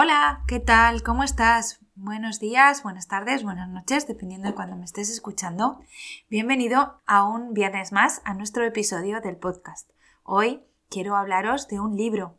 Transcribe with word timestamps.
Hola, 0.00 0.44
¿qué 0.46 0.60
tal? 0.60 1.02
¿Cómo 1.02 1.24
estás? 1.24 1.80
Buenos 1.96 2.38
días, 2.38 2.84
buenas 2.84 3.08
tardes, 3.08 3.42
buenas 3.42 3.68
noches, 3.68 4.06
dependiendo 4.06 4.46
de 4.46 4.54
cuando 4.54 4.76
me 4.76 4.84
estés 4.84 5.10
escuchando. 5.10 5.80
Bienvenido 6.30 7.00
a 7.04 7.24
un 7.24 7.52
viernes 7.52 7.90
más 7.90 8.22
a 8.24 8.32
nuestro 8.34 8.64
episodio 8.64 9.20
del 9.20 9.36
podcast. 9.38 9.90
Hoy 10.22 10.62
quiero 10.88 11.16
hablaros 11.16 11.66
de 11.66 11.80
un 11.80 11.96
libro. 11.96 12.36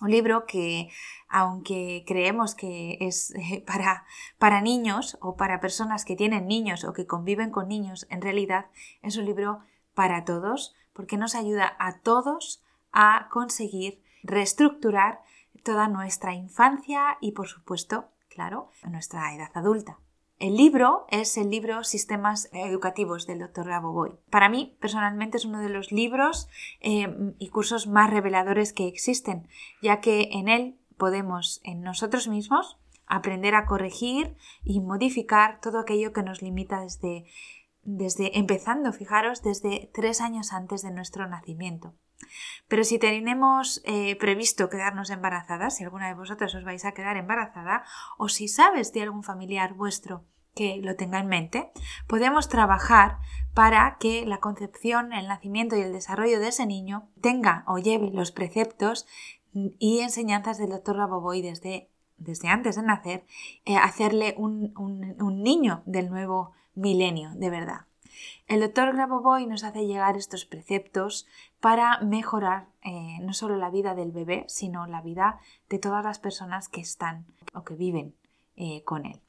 Un 0.00 0.12
libro 0.12 0.46
que, 0.46 0.88
aunque 1.28 2.04
creemos 2.06 2.54
que 2.54 2.98
es 3.00 3.34
eh, 3.34 3.64
para, 3.66 4.04
para 4.38 4.60
niños 4.60 5.18
o 5.20 5.34
para 5.34 5.58
personas 5.58 6.04
que 6.04 6.14
tienen 6.14 6.46
niños 6.46 6.84
o 6.84 6.92
que 6.92 7.04
conviven 7.04 7.50
con 7.50 7.66
niños, 7.66 8.06
en 8.10 8.22
realidad 8.22 8.66
es 9.02 9.16
un 9.16 9.24
libro 9.24 9.58
para 9.94 10.24
todos, 10.24 10.76
porque 10.92 11.16
nos 11.16 11.34
ayuda 11.34 11.74
a 11.80 11.98
todos 11.98 12.62
a 12.92 13.28
conseguir 13.32 14.00
reestructurar 14.22 15.22
toda 15.66 15.88
nuestra 15.88 16.32
infancia 16.32 17.18
y, 17.20 17.32
por 17.32 17.48
supuesto, 17.48 18.12
claro, 18.30 18.70
nuestra 18.88 19.34
edad 19.34 19.50
adulta. 19.54 19.98
El 20.38 20.56
libro 20.56 21.06
es 21.10 21.36
el 21.36 21.50
libro 21.50 21.82
Sistemas 21.82 22.48
Educativos 22.52 23.26
del 23.26 23.40
Dr. 23.40 23.66
Raboboy. 23.66 24.12
Para 24.30 24.48
mí, 24.48 24.76
personalmente, 24.80 25.38
es 25.38 25.44
uno 25.44 25.58
de 25.60 25.68
los 25.68 25.90
libros 25.90 26.48
eh, 26.80 27.34
y 27.40 27.48
cursos 27.48 27.88
más 27.88 28.10
reveladores 28.10 28.72
que 28.72 28.86
existen, 28.86 29.48
ya 29.82 30.00
que 30.00 30.28
en 30.30 30.48
él 30.48 30.78
podemos, 30.96 31.60
en 31.64 31.80
nosotros 31.80 32.28
mismos, 32.28 32.78
aprender 33.08 33.56
a 33.56 33.66
corregir 33.66 34.36
y 34.62 34.80
modificar 34.80 35.60
todo 35.60 35.80
aquello 35.80 36.12
que 36.12 36.22
nos 36.22 36.42
limita 36.42 36.80
desde, 36.80 37.24
desde 37.82 38.38
empezando, 38.38 38.92
fijaros, 38.92 39.42
desde 39.42 39.90
tres 39.92 40.20
años 40.20 40.52
antes 40.52 40.82
de 40.82 40.92
nuestro 40.92 41.26
nacimiento. 41.26 41.94
Pero 42.68 42.84
si 42.84 42.98
tenemos 42.98 43.82
eh, 43.84 44.16
previsto 44.16 44.68
quedarnos 44.68 45.10
embarazadas, 45.10 45.76
si 45.76 45.84
alguna 45.84 46.08
de 46.08 46.14
vosotras 46.14 46.54
os 46.54 46.64
vais 46.64 46.84
a 46.84 46.92
quedar 46.92 47.16
embarazada, 47.16 47.84
o 48.18 48.28
si 48.28 48.48
sabes 48.48 48.92
de 48.92 49.02
algún 49.02 49.22
familiar 49.22 49.74
vuestro 49.74 50.24
que 50.54 50.78
lo 50.82 50.96
tenga 50.96 51.20
en 51.20 51.28
mente, 51.28 51.70
podemos 52.06 52.48
trabajar 52.48 53.18
para 53.54 53.98
que 54.00 54.24
la 54.26 54.38
concepción, 54.38 55.12
el 55.12 55.28
nacimiento 55.28 55.76
y 55.76 55.82
el 55.82 55.92
desarrollo 55.92 56.40
de 56.40 56.48
ese 56.48 56.66
niño 56.66 57.08
tenga 57.20 57.62
o 57.66 57.78
lleve 57.78 58.10
los 58.10 58.32
preceptos 58.32 59.06
y 59.52 60.00
enseñanzas 60.00 60.58
del 60.58 60.70
doctor 60.70 60.96
Raboboy 60.96 61.42
desde, 61.42 61.88
desde 62.16 62.48
antes 62.48 62.76
de 62.76 62.82
nacer, 62.82 63.26
eh, 63.64 63.76
hacerle 63.76 64.34
un, 64.38 64.74
un 64.76 65.42
niño 65.42 65.82
del 65.86 66.10
nuevo 66.10 66.52
milenio, 66.74 67.30
de 67.34 67.50
verdad. 67.50 67.86
El 68.46 68.60
doctor 68.60 68.94
Grabovoi 68.94 69.46
nos 69.46 69.64
hace 69.64 69.86
llegar 69.86 70.16
estos 70.16 70.44
preceptos 70.44 71.26
para 71.60 72.00
mejorar 72.00 72.68
eh, 72.82 73.18
no 73.22 73.32
solo 73.32 73.56
la 73.56 73.70
vida 73.70 73.94
del 73.94 74.12
bebé, 74.12 74.44
sino 74.48 74.86
la 74.86 75.02
vida 75.02 75.40
de 75.68 75.78
todas 75.78 76.04
las 76.04 76.18
personas 76.18 76.68
que 76.68 76.80
están 76.80 77.26
o 77.54 77.64
que 77.64 77.74
viven 77.74 78.14
eh, 78.56 78.82
con 78.84 79.06
él. 79.06 79.20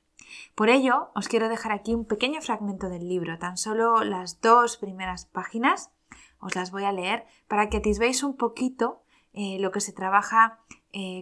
Por 0.55 0.69
ello, 0.69 1.09
os 1.15 1.27
quiero 1.27 1.49
dejar 1.49 1.71
aquí 1.71 1.93
un 1.95 2.05
pequeño 2.05 2.41
fragmento 2.41 2.89
del 2.89 3.07
libro, 3.07 3.37
tan 3.39 3.57
solo 3.57 4.03
las 4.03 4.41
dos 4.41 4.77
primeras 4.77 5.25
páginas, 5.25 5.91
os 6.39 6.55
las 6.55 6.71
voy 6.71 6.83
a 6.83 6.91
leer 6.91 7.25
para 7.47 7.69
que 7.69 7.77
atisbéis 7.77 8.23
un 8.23 8.35
poquito 8.35 9.01
eh, 9.33 9.57
lo 9.59 9.71
que 9.71 9.81
se 9.81 9.93
trabaja 9.93 10.59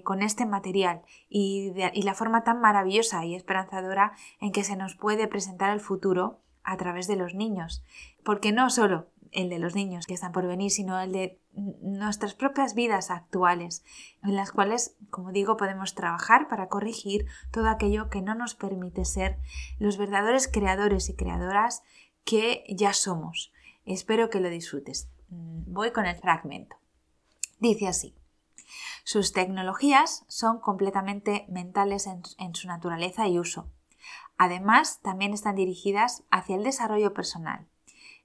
con 0.05 0.21
este 0.21 0.45
material 0.45 1.01
y, 1.27 1.73
y 1.93 2.03
la 2.03 2.13
forma 2.13 2.45
tan 2.45 2.61
maravillosa 2.61 3.25
y 3.25 3.35
esperanzadora 3.35 4.13
en 4.39 4.53
que 4.53 4.63
se 4.63 4.77
nos 4.77 4.95
puede 4.95 5.27
presentar 5.27 5.69
el 5.73 5.81
futuro 5.81 6.39
a 6.65 6.77
través 6.77 7.07
de 7.07 7.15
los 7.15 7.33
niños, 7.33 7.83
porque 8.23 8.51
no 8.51 8.69
solo 8.69 9.07
el 9.35 9.49
de 9.49 9.59
los 9.59 9.75
niños 9.75 10.07
que 10.07 10.13
están 10.13 10.31
por 10.31 10.47
venir, 10.47 10.71
sino 10.71 10.99
el 10.99 11.11
de 11.11 11.39
nuestras 11.81 12.33
propias 12.33 12.73
vidas 12.73 13.11
actuales, 13.11 13.83
en 14.23 14.35
las 14.35 14.51
cuales, 14.51 14.95
como 15.09 15.31
digo, 15.31 15.57
podemos 15.57 15.93
trabajar 15.93 16.47
para 16.47 16.67
corregir 16.67 17.25
todo 17.51 17.69
aquello 17.69 18.09
que 18.09 18.21
no 18.21 18.33
nos 18.33 18.55
permite 18.55 19.05
ser 19.05 19.37
los 19.77 19.97
verdaderos 19.97 20.47
creadores 20.47 21.09
y 21.09 21.15
creadoras 21.15 21.83
que 22.23 22.63
ya 22.69 22.93
somos. 22.93 23.53
Espero 23.85 24.29
que 24.29 24.39
lo 24.39 24.49
disfrutes. 24.49 25.09
Mm, 25.29 25.73
voy 25.73 25.91
con 25.91 26.05
el 26.05 26.15
fragmento. 26.15 26.77
Dice 27.59 27.87
así. 27.87 28.15
Sus 29.03 29.33
tecnologías 29.33 30.25
son 30.27 30.59
completamente 30.59 31.45
mentales 31.49 32.07
en, 32.07 32.23
en 32.39 32.55
su 32.55 32.67
naturaleza 32.67 33.27
y 33.27 33.37
uso. 33.37 33.69
Además, 34.37 34.99
también 35.01 35.33
están 35.33 35.55
dirigidas 35.55 36.23
hacia 36.29 36.55
el 36.55 36.63
desarrollo 36.63 37.13
personal. 37.13 37.67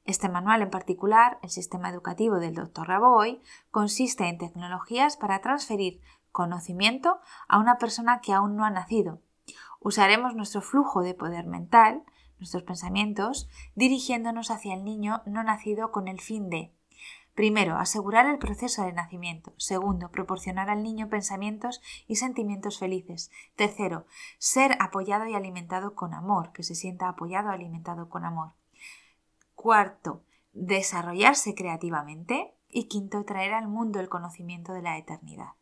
Este 0.05 0.29
manual 0.29 0.63
en 0.63 0.71
particular, 0.71 1.39
el 1.43 1.51
sistema 1.51 1.91
educativo 1.91 2.41
del 2.41 2.55
Dr. 2.55 2.89
Raboy, 2.89 3.41
consiste 3.71 4.29
en 4.29 4.39
tecnologías 4.39 5.17
para 5.17 5.41
transferir 5.41 6.01
conocimiento 6.33 7.21
a 7.49 7.59
una 7.59 7.79
persona 7.79 8.21
que 8.21 8.33
aún 8.33 8.57
no 8.57 8.65
ha 8.65 8.71
nacido. 8.71 9.21
Usaremos 9.79 10.35
nuestro 10.35 10.63
flujo 10.63 11.03
de 11.03 11.15
poder 11.15 11.47
mental, 11.47 12.03
nuestros 12.39 12.63
pensamientos, 12.63 13.49
dirigiéndonos 13.75 14.51
hacia 14.51 14.75
el 14.75 14.85
niño 14.85 15.23
no 15.27 15.43
nacido 15.43 15.93
con 15.93 16.09
el 16.09 16.21
fin 16.21 16.49
de 16.49 16.75
Primero, 17.35 17.77
asegurar 17.77 18.27
el 18.27 18.39
proceso 18.39 18.83
de 18.83 18.93
nacimiento. 18.93 19.53
Segundo, 19.57 20.11
proporcionar 20.11 20.69
al 20.69 20.83
niño 20.83 21.09
pensamientos 21.09 21.81
y 22.07 22.17
sentimientos 22.17 22.79
felices. 22.79 23.31
Tercero, 23.57 24.07
ser 24.39 24.77
apoyado 24.81 25.27
y 25.27 25.35
alimentado 25.35 25.95
con 25.95 26.13
amor, 26.13 26.53
que 26.53 26.63
se 26.63 26.75
sienta 26.75 27.09
apoyado 27.09 27.51
y 27.51 27.55
alimentado 27.55 28.09
con 28.09 28.25
amor. 28.25 28.53
Cuarto, 29.55 30.23
desarrollarse 30.53 31.55
creativamente. 31.55 32.55
Y 32.73 32.85
quinto, 32.85 33.25
traer 33.25 33.53
al 33.53 33.67
mundo 33.67 33.99
el 33.99 34.09
conocimiento 34.09 34.73
de 34.73 34.83
la 34.83 34.97
eternidad. 34.97 35.55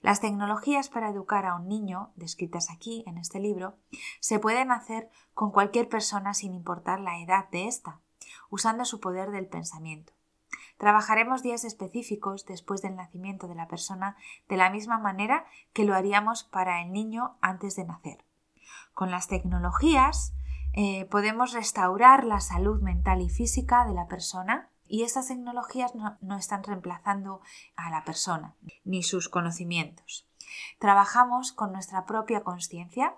Las 0.00 0.20
tecnologías 0.20 0.88
para 0.88 1.10
educar 1.10 1.46
a 1.46 1.56
un 1.56 1.68
niño, 1.68 2.10
descritas 2.16 2.70
aquí 2.70 3.04
en 3.06 3.18
este 3.18 3.38
libro, 3.38 3.76
se 4.20 4.38
pueden 4.38 4.70
hacer 4.70 5.10
con 5.34 5.50
cualquier 5.52 5.88
persona 5.88 6.34
sin 6.34 6.54
importar 6.54 7.00
la 7.00 7.20
edad 7.20 7.48
de 7.50 7.68
ésta, 7.68 8.00
usando 8.50 8.84
su 8.84 9.00
poder 9.00 9.30
del 9.30 9.46
pensamiento. 9.46 10.12
Trabajaremos 10.78 11.42
días 11.42 11.64
específicos 11.64 12.46
después 12.46 12.82
del 12.82 12.94
nacimiento 12.94 13.48
de 13.48 13.56
la 13.56 13.66
persona 13.66 14.16
de 14.48 14.56
la 14.56 14.70
misma 14.70 14.98
manera 14.98 15.44
que 15.72 15.84
lo 15.84 15.94
haríamos 15.94 16.44
para 16.44 16.82
el 16.82 16.92
niño 16.92 17.36
antes 17.40 17.74
de 17.76 17.84
nacer. 17.84 18.24
Con 18.94 19.10
las 19.10 19.26
tecnologías 19.26 20.34
eh, 20.72 21.06
podemos 21.06 21.52
restaurar 21.52 22.24
la 22.24 22.40
salud 22.40 22.80
mental 22.80 23.20
y 23.20 23.28
física 23.28 23.84
de 23.86 23.94
la 23.94 24.06
persona 24.06 24.70
y 24.86 25.02
estas 25.02 25.28
tecnologías 25.28 25.94
no, 25.96 26.16
no 26.20 26.36
están 26.36 26.62
reemplazando 26.62 27.40
a 27.76 27.90
la 27.90 28.04
persona 28.04 28.54
ni 28.84 29.02
sus 29.02 29.28
conocimientos. 29.28 30.28
Trabajamos 30.78 31.52
con 31.52 31.72
nuestra 31.72 32.06
propia 32.06 32.44
conciencia 32.44 33.16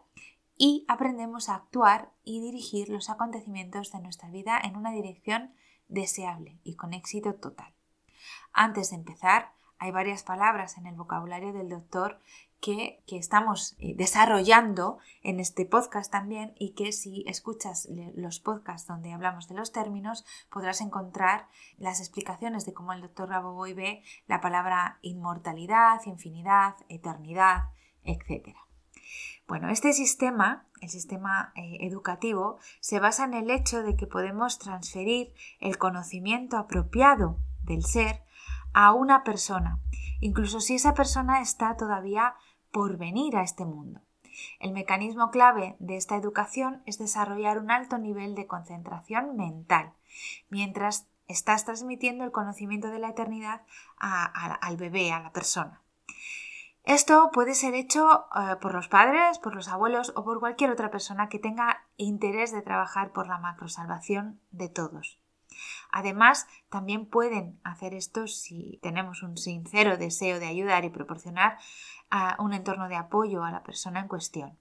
y 0.57 0.85
aprendemos 0.89 1.49
a 1.49 1.57
actuar 1.57 2.11
y 2.25 2.41
dirigir 2.41 2.89
los 2.89 3.11
acontecimientos 3.11 3.93
de 3.93 4.01
nuestra 4.01 4.31
vida 4.31 4.59
en 4.63 4.77
una 4.77 4.93
dirección 4.93 5.55
deseable 5.91 6.59
y 6.65 6.77
con 6.77 6.95
éxito 6.95 7.35
total. 7.35 7.75
Antes 8.53 8.91
de 8.91 8.97
empezar, 8.97 9.53
hay 9.79 9.91
varias 9.93 10.23
palabras 10.23 10.77
en 10.79 10.87
el 10.87 10.95
vocabulario 10.95 11.53
del 11.53 11.69
doctor 11.69 12.21
que, 12.61 13.03
estamos 13.07 13.75
eh, 13.79 13.95
desarrollando 13.97 14.99
en 15.23 15.41
este 15.41 15.65
podcast 15.65 16.13
también 16.13 16.53
y 16.59 16.75
que 16.75 16.93
si 16.93 17.25
escuchas 17.27 17.89
los 18.15 18.41
podcasts 18.41 18.87
donde 18.87 19.13
hablamos 19.13 19.49
de 19.49 19.55
los 19.55 19.73
términos 19.73 20.25
podrás 20.51 20.81
encontrar 20.81 21.49
las 21.79 22.01
explicaciones 22.01 22.67
de 22.67 22.75
cómo 22.75 22.93
el 22.93 23.01
doctor 23.01 23.31
Raboboy 23.31 23.73
ve 23.73 24.03
la 24.27 24.41
palabra 24.41 24.99
inmortalidad, 25.03 26.01
infinidad, 26.05 26.77
eternidad, 26.89 27.71
etc. 28.05 28.57
Bueno, 29.47 29.69
este 29.69 29.93
sistema, 29.93 30.67
el 30.81 30.91
sistema 30.91 31.53
eh, 31.57 31.79
educativo, 31.81 32.59
se 32.81 33.01
basa 33.01 33.25
en 33.25 33.35
el 33.35 33.51
hecho 33.51 33.83
de 33.83 33.97
que 33.97 34.07
podemos 34.07 34.59
transferir 34.59 35.35
el 35.59 35.77
conocimiento 35.79 36.57
apropiado 36.57 37.39
del 37.63 37.85
ser 37.85 38.23
a 38.73 38.93
una 38.93 39.25
persona, 39.25 39.81
incluso 40.21 40.61
si 40.61 40.77
esa 40.77 40.95
persona 40.95 41.41
está 41.41 41.77
todavía 41.77 42.35
por 42.71 42.97
venir 42.97 43.37
a 43.37 43.43
este 43.43 43.65
mundo. 43.65 44.01
El 44.61 44.73
mecanismo 44.73 45.31
clave 45.31 45.77
de 45.81 45.97
esta 45.97 46.17
educación 46.17 46.83
es 46.87 46.99
desarrollar 46.99 47.59
un 47.59 47.71
alto 47.71 47.99
nivel 47.99 48.35
de 48.35 48.47
concentración 48.47 49.37
mental, 49.37 49.93
mientras 50.49 51.09
estás 51.27 51.65
transmitiendo 51.65 52.25
el 52.25 52.33
conocimiento 52.33 52.89
de 52.89 52.99
la 52.99 53.11
eternidad 53.11 53.63
al 53.99 54.77
bebé, 54.77 55.13
a 55.13 55.21
la 55.21 55.33
persona. 55.33 55.83
Esto 56.85 57.31
puede 57.33 57.55
ser 57.55 57.75
hecho 57.75 58.27
eh, 58.35 58.57
por 58.61 58.75
los 58.75 58.89
padres, 58.89 59.39
por 59.39 59.55
los 59.55 59.69
abuelos 59.69 60.13
o 60.17 60.25
por 60.25 60.41
cualquier 60.41 60.71
otra 60.71 60.91
persona 60.91 61.29
que 61.29 61.39
tenga 61.39 61.85
interés 61.97 62.53
de 62.53 62.63
trabajar 62.63 63.13
por 63.13 63.29
la 63.29 63.39
macrosalvación 63.39 64.41
de 64.51 64.69
todos. 64.69 65.21
Además, 65.91 66.47
también 66.69 67.07
pueden 67.07 67.61
hacer 67.65 67.95
esto 67.95 68.27
si 68.27 68.79
tenemos 68.83 69.23
un 69.23 69.37
sincero 69.37 69.97
deseo 69.99 70.39
de 70.39 70.47
ayudar 70.47 70.85
y 70.85 70.91
proporcionar 70.91 71.59
un 72.39 72.55
entorno 72.55 72.89
de 72.89 72.97
apoyo 72.97 73.45
a 73.45 73.53
la 73.53 73.63
persona 73.63 74.01
en 74.01 74.09
cuestión. 74.09 74.59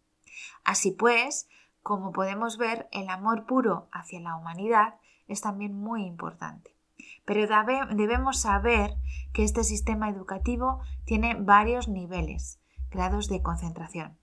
Así 0.63 0.92
pues, 0.92 1.48
como 1.81 2.12
podemos 2.12 2.57
ver, 2.57 2.88
el 2.92 3.10
amor 3.10 3.45
puro 3.45 3.88
hacia 3.92 4.19
la 4.19 4.36
humanidad 4.36 4.95
es 5.27 5.42
también 5.42 5.74
muy 5.74 6.06
importante. 6.06 6.79
Pero 7.25 7.48
debemos 7.92 8.40
saber 8.40 8.96
que 9.34 9.44
este 9.44 9.63
sistema 9.63 10.10
educativo 10.10 10.81
tiene 11.06 11.36
varios 11.36 11.88
niveles, 11.88 12.60
grados 12.92 13.30
de 13.30 13.42
concentración. 13.42 14.18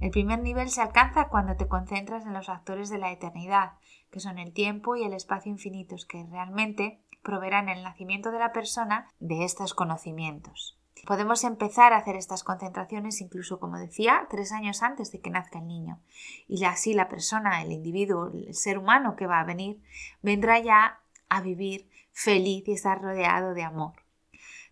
El 0.00 0.10
primer 0.10 0.40
nivel 0.40 0.68
se 0.68 0.82
alcanza 0.82 1.28
cuando 1.28 1.56
te 1.56 1.68
concentras 1.68 2.26
en 2.26 2.32
los 2.32 2.48
actores 2.48 2.90
de 2.90 2.98
la 2.98 3.12
eternidad, 3.12 3.74
que 4.10 4.20
son 4.20 4.38
el 4.38 4.52
tiempo 4.52 4.96
y 4.96 5.04
el 5.04 5.12
espacio 5.12 5.52
infinitos, 5.52 6.06
que 6.06 6.24
realmente 6.24 7.00
proveerán 7.22 7.68
el 7.68 7.82
nacimiento 7.82 8.32
de 8.32 8.40
la 8.40 8.52
persona 8.52 9.08
de 9.20 9.44
estos 9.44 9.74
conocimientos. 9.74 10.78
Podemos 11.06 11.42
empezar 11.42 11.92
a 11.92 11.96
hacer 11.96 12.16
estas 12.16 12.44
concentraciones 12.44 13.20
incluso, 13.20 13.58
como 13.58 13.78
decía, 13.78 14.26
tres 14.30 14.52
años 14.52 14.82
antes 14.82 15.10
de 15.10 15.20
que 15.20 15.30
nazca 15.30 15.58
el 15.58 15.66
niño. 15.66 16.00
Y 16.46 16.64
así 16.64 16.94
la 16.94 17.08
persona, 17.08 17.62
el 17.62 17.72
individuo, 17.72 18.30
el 18.32 18.54
ser 18.54 18.78
humano 18.78 19.16
que 19.16 19.26
va 19.26 19.40
a 19.40 19.44
venir, 19.44 19.80
vendrá 20.22 20.60
ya 20.60 21.00
a 21.28 21.40
vivir 21.40 21.88
feliz 22.12 22.66
y 22.66 22.72
estar 22.72 23.00
rodeado 23.00 23.54
de 23.54 23.62
amor. 23.62 23.94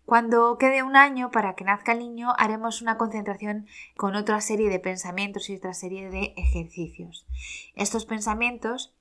Cuando 0.05 0.57
quede 0.57 0.83
un 0.83 0.95
año 0.95 1.31
para 1.31 1.55
que 1.55 1.63
nazca 1.63 1.93
el 1.93 1.99
niño, 1.99 2.33
haremos 2.37 2.81
una 2.81 2.97
concentración 2.97 3.67
con 3.95 4.15
otra 4.15 4.41
serie 4.41 4.69
de 4.69 4.79
pensamientos 4.79 5.49
y 5.49 5.55
otra 5.55 5.73
serie 5.73 6.09
de 6.09 6.33
ejercicios. 6.35 7.25
Estos 7.75 8.05
pensamientos 8.05 8.93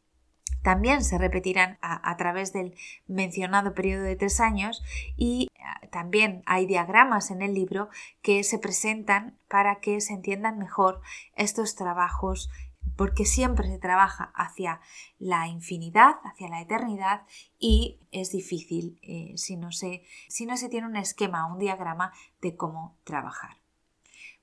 también 0.62 1.02
se 1.02 1.16
repetirán 1.16 1.78
a, 1.80 2.16
través 2.16 2.52
del 2.52 2.74
mencionado 3.06 3.74
periodo 3.74 4.02
de 4.02 4.16
tres 4.16 4.40
años 4.40 4.82
y 5.16 5.48
eh, 5.54 5.88
también 5.88 6.42
hay 6.44 6.66
diagramas 6.66 7.30
en 7.30 7.40
el 7.40 7.54
libro 7.54 7.88
que 8.20 8.44
se 8.44 8.58
presentan 8.58 9.38
para 9.48 9.80
que 9.80 10.00
se 10.02 10.12
entiendan 10.12 10.58
mejor 10.58 11.00
estos 11.34 11.76
trabajos 11.76 12.50
porque 12.96 13.24
siempre 13.24 13.68
se 13.68 13.78
trabaja 13.78 14.32
hacia 14.34 14.80
la 15.18 15.48
infinidad, 15.48 16.16
hacia 16.24 16.48
la 16.48 16.60
eternidad 16.60 17.22
y 17.58 17.98
es 18.12 18.30
difícil 18.30 18.98
eh, 19.02 19.32
si, 19.36 19.56
no 19.56 19.72
se, 19.72 20.04
si 20.28 20.46
no 20.46 20.56
se 20.56 20.68
tiene 20.68 20.86
un 20.86 20.96
esquema, 20.96 21.46
un 21.50 21.58
diagrama 21.58 22.12
de 22.42 22.56
cómo 22.56 22.98
trabajar. 23.04 23.56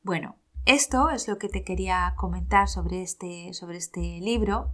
Bueno, 0.01 0.37
esto 0.65 1.09
es 1.11 1.27
lo 1.27 1.37
que 1.37 1.47
te 1.47 1.63
quería 1.63 2.13
comentar 2.17 2.67
sobre 2.67 3.01
este, 3.01 3.53
sobre 3.53 3.77
este 3.77 4.19
libro. 4.19 4.73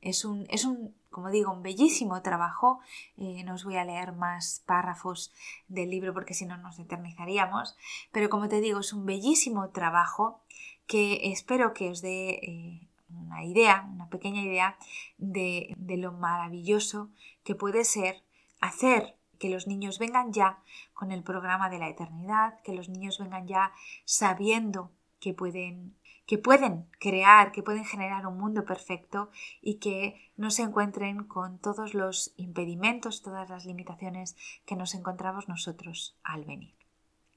Es 0.00 0.24
un, 0.24 0.46
es 0.48 0.64
un, 0.64 0.94
como 1.10 1.30
digo, 1.30 1.52
un 1.52 1.62
bellísimo 1.62 2.22
trabajo. 2.22 2.78
Eh, 3.16 3.42
no 3.44 3.54
os 3.54 3.64
voy 3.64 3.76
a 3.76 3.84
leer 3.84 4.12
más 4.12 4.62
párrafos 4.66 5.32
del 5.66 5.90
libro 5.90 6.14
porque 6.14 6.34
si 6.34 6.46
no 6.46 6.58
nos 6.58 6.78
eternizaríamos. 6.78 7.76
Pero 8.12 8.30
como 8.30 8.48
te 8.48 8.60
digo, 8.60 8.80
es 8.80 8.92
un 8.92 9.04
bellísimo 9.04 9.70
trabajo 9.70 10.42
que 10.86 11.32
espero 11.32 11.74
que 11.74 11.90
os 11.90 12.02
dé 12.02 12.38
eh, 12.42 12.88
una 13.14 13.44
idea, 13.44 13.88
una 13.92 14.08
pequeña 14.08 14.42
idea 14.42 14.76
de, 15.18 15.74
de 15.76 15.96
lo 15.96 16.12
maravilloso 16.12 17.10
que 17.44 17.54
puede 17.54 17.84
ser 17.84 18.22
hacer 18.60 19.16
que 19.38 19.50
los 19.50 19.66
niños 19.66 19.98
vengan 19.98 20.32
ya 20.32 20.60
con 20.94 21.10
el 21.10 21.24
programa 21.24 21.68
de 21.68 21.80
la 21.80 21.88
eternidad, 21.88 22.60
que 22.62 22.72
los 22.72 22.88
niños 22.88 23.18
vengan 23.18 23.48
ya 23.48 23.72
sabiendo 24.04 24.92
que 25.18 25.34
pueden, 25.34 25.96
que 26.26 26.38
pueden 26.38 26.86
crear, 27.00 27.50
que 27.50 27.62
pueden 27.62 27.84
generar 27.84 28.26
un 28.26 28.38
mundo 28.38 28.64
perfecto 28.64 29.30
y 29.60 29.80
que 29.80 30.30
no 30.36 30.52
se 30.52 30.62
encuentren 30.62 31.24
con 31.24 31.58
todos 31.58 31.92
los 31.92 32.34
impedimentos, 32.36 33.22
todas 33.22 33.50
las 33.50 33.66
limitaciones 33.66 34.36
que 34.64 34.76
nos 34.76 34.94
encontramos 34.94 35.48
nosotros 35.48 36.16
al 36.22 36.44
venir. 36.44 36.81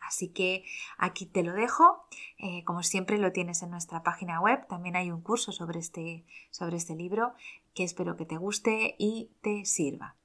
Así 0.06 0.30
que 0.30 0.64
aquí 0.98 1.26
te 1.26 1.44
lo 1.44 1.54
dejo. 1.54 2.06
Eh, 2.38 2.64
como 2.64 2.84
siempre 2.84 3.18
lo 3.18 3.32
tienes 3.32 3.62
en 3.64 3.72
nuestra 3.72 4.04
página 4.04 4.40
web. 4.40 4.68
También 4.68 4.96
hay 4.96 5.12
un 5.12 5.22
curso 5.22 5.52
sobre 5.52 5.80
este, 5.80 6.26
sobre 6.52 6.78
este 6.78 6.96
libro 6.96 7.34
que 7.74 7.84
espero 7.84 8.16
que 8.16 8.26
te 8.26 8.38
guste 8.38 8.96
y 8.98 9.32
te 9.42 9.66
sirva. 9.66 10.16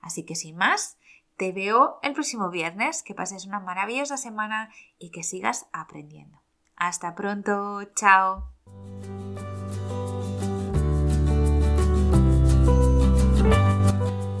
Así 0.00 0.24
que 0.24 0.34
sin 0.34 0.56
más, 0.56 0.98
te 1.36 1.52
veo 1.52 1.98
el 2.02 2.12
próximo 2.12 2.50
viernes. 2.50 3.02
Que 3.02 3.14
pases 3.14 3.46
una 3.46 3.60
maravillosa 3.60 4.16
semana 4.16 4.70
y 4.98 5.10
que 5.10 5.22
sigas 5.22 5.66
aprendiendo. 5.72 6.40
Hasta 6.76 7.14
pronto, 7.14 7.82
chao. 7.94 8.50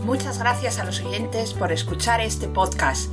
Muchas 0.04 0.38
gracias 0.38 0.78
a 0.78 0.84
los 0.84 1.00
oyentes 1.00 1.54
por 1.54 1.70
escuchar 1.70 2.20
este 2.20 2.48
podcast 2.48 3.12